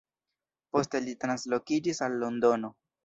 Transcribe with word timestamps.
Poste 0.77 1.01
li 1.07 1.13
translokiĝis 1.25 2.03
al 2.09 2.17
Londono. 2.25 2.73